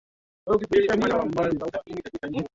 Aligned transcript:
ubaguzi 0.45 0.87
na 0.87 0.97
kuepuka 0.97 1.17
watu 1.17 1.37
waliyoambukizwa 1.37 1.83
virusi 1.87 2.17
vya 2.21 2.29
ukimwi 2.29 2.47